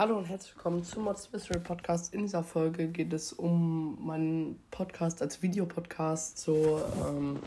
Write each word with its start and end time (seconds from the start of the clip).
Hallo 0.00 0.16
und 0.16 0.30
herzlich 0.30 0.56
willkommen 0.56 0.82
zum 0.82 1.04
Mods 1.04 1.30
Mystery 1.30 1.60
Podcast. 1.60 2.14
In 2.14 2.22
dieser 2.22 2.42
Folge 2.42 2.88
geht 2.88 3.12
es 3.12 3.34
um 3.34 3.98
meinen 4.00 4.58
Podcast 4.70 5.20
als 5.20 5.42
Videopodcast. 5.42 6.38
So, 6.38 6.80
ähm, 7.06 7.38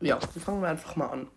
ja, 0.00 0.18
fangen 0.18 0.62
wir 0.62 0.68
einfach 0.68 0.96
mal 0.96 1.08
an. 1.08 1.28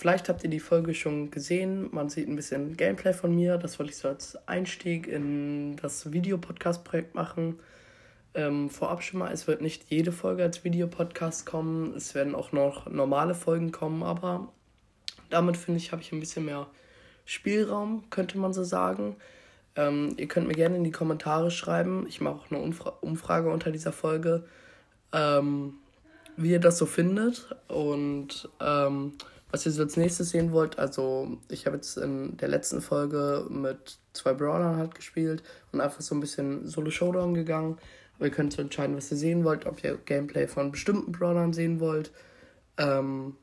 Vielleicht 0.00 0.30
habt 0.30 0.42
ihr 0.42 0.48
die 0.48 0.60
Folge 0.60 0.94
schon 0.94 1.30
gesehen. 1.30 1.90
Man 1.92 2.08
sieht 2.08 2.26
ein 2.26 2.34
bisschen 2.34 2.74
Gameplay 2.74 3.12
von 3.12 3.34
mir. 3.34 3.58
Das 3.58 3.78
wollte 3.78 3.92
ich 3.92 3.98
so 3.98 4.08
als 4.08 4.48
Einstieg 4.48 5.06
in 5.06 5.76
das 5.76 6.10
Videopodcast-Projekt 6.10 7.14
machen. 7.14 7.60
Ähm, 8.32 8.70
vorab 8.70 9.02
schon 9.02 9.18
mal, 9.18 9.30
es 9.30 9.46
wird 9.46 9.60
nicht 9.60 9.90
jede 9.90 10.10
Folge 10.10 10.42
als 10.42 10.64
Videopodcast 10.64 11.44
kommen. 11.44 11.94
Es 11.94 12.14
werden 12.14 12.34
auch 12.34 12.52
noch 12.52 12.88
normale 12.88 13.34
Folgen 13.34 13.72
kommen, 13.72 14.02
aber 14.02 14.48
damit 15.28 15.58
finde 15.58 15.76
ich, 15.76 15.92
habe 15.92 16.00
ich 16.00 16.12
ein 16.12 16.20
bisschen 16.20 16.46
mehr 16.46 16.66
Spielraum, 17.26 18.08
könnte 18.08 18.38
man 18.38 18.54
so 18.54 18.64
sagen. 18.64 19.16
Ähm, 19.76 20.14
ihr 20.16 20.28
könnt 20.28 20.48
mir 20.48 20.54
gerne 20.54 20.76
in 20.76 20.84
die 20.84 20.92
Kommentare 20.92 21.50
schreiben. 21.50 22.06
Ich 22.08 22.22
mache 22.22 22.36
auch 22.36 22.50
eine 22.50 22.60
Umfra 22.60 22.96
Umfrage 23.02 23.50
unter 23.50 23.70
dieser 23.70 23.92
Folge, 23.92 24.44
ähm, 25.12 25.74
wie 26.38 26.52
ihr 26.52 26.58
das 26.58 26.78
so 26.78 26.86
findet 26.86 27.54
und 27.68 28.48
ähm, 28.62 29.12
was 29.50 29.66
ihr 29.66 29.72
so 29.72 29.82
als 29.82 29.96
nächstes 29.96 30.30
sehen 30.30 30.52
wollt. 30.52 30.78
Also, 30.78 31.38
ich 31.48 31.66
habe 31.66 31.76
jetzt 31.76 31.96
in 31.96 32.36
der 32.36 32.48
letzten 32.48 32.80
Folge 32.80 33.46
mit 33.48 33.98
zwei 34.12 34.32
Brawlern 34.32 34.76
halt 34.76 34.94
gespielt 34.94 35.42
und 35.72 35.80
einfach 35.80 36.00
so 36.00 36.14
ein 36.14 36.20
bisschen 36.20 36.66
Solo-Showdown 36.66 37.34
gegangen. 37.34 37.78
Aber 38.16 38.26
ihr 38.26 38.32
könnt 38.32 38.52
so 38.52 38.62
entscheiden, 38.62 38.96
was 38.96 39.10
ihr 39.10 39.16
sehen 39.16 39.44
wollt, 39.44 39.66
ob 39.66 39.82
ihr 39.82 39.96
Gameplay 39.96 40.46
von 40.46 40.70
bestimmten 40.70 41.12
Brawlern 41.12 41.52
sehen 41.52 41.80
wollt, 41.80 42.12
ähm, 42.76 43.36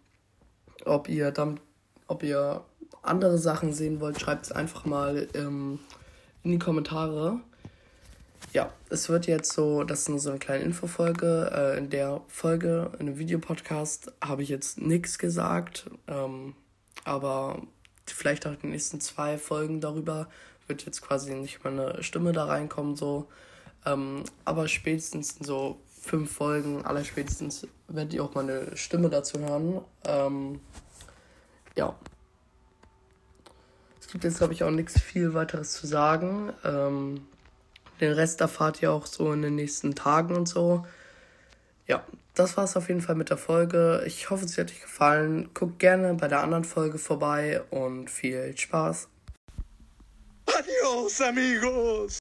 ob 0.85 1.09
ihr 1.09 1.31
dann, 1.31 1.59
ob 2.07 2.23
ihr 2.23 2.63
andere 3.01 3.37
Sachen 3.37 3.73
sehen 3.73 3.99
wollt, 3.99 4.19
schreibt 4.19 4.45
es 4.45 4.51
einfach 4.51 4.85
mal 4.85 5.27
ähm, 5.33 5.79
in 6.43 6.51
die 6.51 6.59
Kommentare. 6.59 7.39
Ja, 8.53 8.71
es 8.89 9.09
wird 9.09 9.27
jetzt 9.27 9.51
so, 9.53 9.83
das 9.83 10.01
ist 10.01 10.09
nur 10.09 10.19
so 10.19 10.29
eine 10.29 10.39
kleine 10.39 10.63
Infofolge. 10.63 11.51
Äh, 11.53 11.77
in 11.77 11.89
der 11.89 12.21
Folge, 12.27 12.91
in 12.99 13.07
dem 13.07 13.17
Videopodcast, 13.17 14.13
habe 14.23 14.43
ich 14.43 14.49
jetzt 14.49 14.79
nichts 14.79 15.19
gesagt. 15.19 15.89
Ähm, 16.07 16.55
aber 17.03 17.61
vielleicht 18.05 18.47
auch 18.47 18.51
in 18.51 18.59
den 18.59 18.71
nächsten 18.71 19.01
zwei 19.01 19.37
Folgen 19.37 19.81
darüber 19.81 20.27
wird 20.67 20.85
jetzt 20.85 21.01
quasi 21.01 21.33
nicht 21.33 21.63
meine 21.63 22.01
Stimme 22.03 22.31
da 22.31 22.45
reinkommen. 22.45 22.95
So. 22.95 23.27
Ähm, 23.85 24.23
aber 24.45 24.67
spätestens 24.67 25.37
in 25.37 25.45
so 25.45 25.79
fünf 26.01 26.31
Folgen, 26.31 26.85
aller 26.85 27.03
spätestens, 27.03 27.67
werdet 27.87 28.13
ihr 28.13 28.23
auch 28.23 28.33
meine 28.33 28.75
Stimme 28.75 29.09
dazu 29.09 29.39
hören. 29.39 29.81
Ähm, 30.05 30.61
ja. 31.75 31.95
Es 33.99 34.07
gibt 34.07 34.23
jetzt, 34.23 34.37
glaube 34.37 34.53
ich, 34.53 34.63
auch 34.63 34.71
nichts 34.71 35.01
viel 35.01 35.33
weiteres 35.33 35.73
zu 35.73 35.85
sagen. 35.85 36.53
Ähm, 36.63 37.27
den 37.99 38.13
Rest 38.13 38.41
erfahrt 38.41 38.81
ihr 38.81 38.91
auch 38.91 39.05
so 39.05 39.31
in 39.33 39.41
den 39.41 39.55
nächsten 39.55 39.95
Tagen 39.95 40.35
und 40.35 40.47
so. 40.47 40.85
Ja, 41.87 42.03
das 42.35 42.57
war 42.57 42.65
es 42.65 42.75
auf 42.77 42.89
jeden 42.89 43.01
Fall 43.01 43.15
mit 43.15 43.29
der 43.29 43.37
Folge. 43.37 44.03
Ich 44.05 44.29
hoffe, 44.29 44.45
es 44.45 44.57
hat 44.57 44.69
euch 44.71 44.81
gefallen. 44.81 45.49
Guckt 45.53 45.79
gerne 45.79 46.13
bei 46.13 46.27
der 46.27 46.43
anderen 46.43 46.63
Folge 46.63 46.97
vorbei 46.97 47.61
und 47.71 48.09
viel 48.09 48.55
Spaß. 48.55 49.07
Adios, 50.45 51.21
amigos! 51.21 52.15